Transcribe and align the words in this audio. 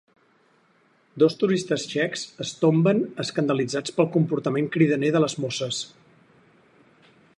Dos 1.23 1.35
turistes 1.41 1.83
txecs 1.91 2.23
es 2.45 2.53
tomben, 2.63 3.03
escandalitzats 3.25 3.95
pel 3.99 4.09
comportament 4.17 4.71
cridaner 4.77 5.13
de 5.17 5.23
les 5.25 5.37
mosses. 5.45 5.83